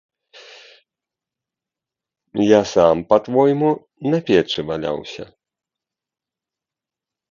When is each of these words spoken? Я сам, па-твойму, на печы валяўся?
Я 2.45 2.61
сам, 2.73 2.95
па-твойму, 3.13 3.71
на 4.11 4.17
печы 4.33 4.61
валяўся? 4.75 5.23